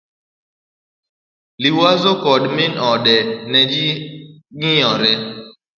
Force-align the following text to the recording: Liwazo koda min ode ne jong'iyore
Liwazo 1.61 2.11
koda 2.23 2.47
min 2.57 2.73
ode 2.91 3.17
ne 3.51 3.59
jong'iyore 3.71 5.13